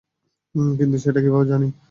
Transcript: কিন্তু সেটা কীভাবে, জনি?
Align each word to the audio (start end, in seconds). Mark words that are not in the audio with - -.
কিন্তু 0.79 0.97
সেটা 1.03 1.19
কীভাবে, 1.23 1.45
জনি? 1.51 1.67